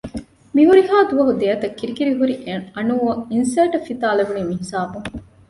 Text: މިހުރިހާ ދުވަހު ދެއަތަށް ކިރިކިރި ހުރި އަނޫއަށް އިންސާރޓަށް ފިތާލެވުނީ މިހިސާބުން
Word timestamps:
މިހުރިހާ 0.55 0.95
ދުވަހު 1.09 1.33
ދެއަތަށް 1.41 1.77
ކިރިކިރި 1.79 2.11
ހުރި 2.19 2.35
އަނޫއަށް 2.75 3.23
އިންސާރޓަށް 3.31 3.87
ފިތާލެވުނީ 3.87 4.41
މިހިސާބުން 4.49 5.07